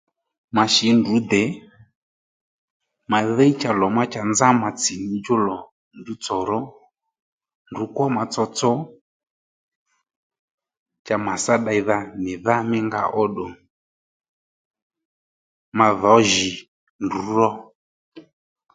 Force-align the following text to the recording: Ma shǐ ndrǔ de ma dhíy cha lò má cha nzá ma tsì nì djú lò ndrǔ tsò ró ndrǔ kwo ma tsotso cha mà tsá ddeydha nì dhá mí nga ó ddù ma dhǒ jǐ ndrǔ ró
Ma 0.55 0.63
shǐ 0.73 0.87
ndrǔ 0.97 1.15
de 1.31 1.43
ma 3.09 3.19
dhíy 3.35 3.53
cha 3.61 3.69
lò 3.79 3.87
má 3.95 4.03
cha 4.13 4.21
nzá 4.31 4.47
ma 4.61 4.69
tsì 4.79 4.93
nì 5.07 5.15
djú 5.19 5.35
lò 5.47 5.57
ndrǔ 5.97 6.13
tsò 6.23 6.37
ró 6.49 6.59
ndrǔ 7.69 7.83
kwo 7.95 8.05
ma 8.15 8.23
tsotso 8.31 8.71
cha 11.05 11.15
mà 11.25 11.33
tsá 11.43 11.53
ddeydha 11.59 11.97
nì 12.23 12.33
dhá 12.45 12.55
mí 12.69 12.77
nga 12.87 13.01
ó 13.21 13.23
ddù 13.29 13.45
ma 15.77 15.87
dhǒ 16.01 16.13
jǐ 16.31 16.49
ndrǔ 17.05 17.19
ró 17.37 17.47